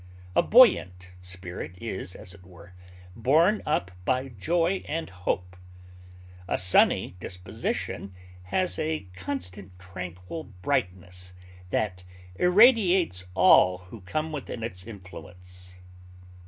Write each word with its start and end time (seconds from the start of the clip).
A 0.35 0.41
buoyant 0.41 1.11
spirit 1.21 1.77
is, 1.79 2.15
as 2.15 2.33
it 2.33 2.43
were, 2.43 2.73
borne 3.15 3.61
up 3.67 3.91
by 4.03 4.29
joy 4.29 4.83
and 4.87 5.07
hope. 5.11 5.55
A 6.47 6.57
sunny 6.57 7.17
disposition 7.19 8.15
has 8.45 8.79
a 8.79 9.01
constant 9.13 9.77
tranquil 9.77 10.45
brightness 10.63 11.35
that 11.69 12.03
irradiates 12.33 13.25
all 13.35 13.77
who 13.93 14.01
come 14.01 14.31
within 14.31 14.63
its 14.63 14.87
influence. 14.87 15.77